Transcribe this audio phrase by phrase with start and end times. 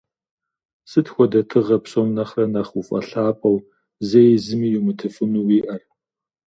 [0.89, 3.57] Сыт хуэдэ тыгъэ псом нэхърэ нэхъ уфӏэлъапӏэу,
[4.07, 5.81] зэи зыми йумытыфыну уиӏэр?